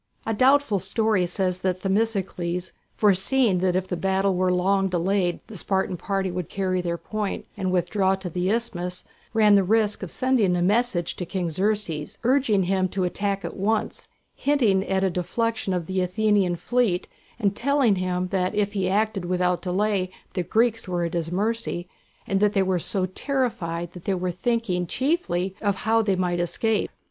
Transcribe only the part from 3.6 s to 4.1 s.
if the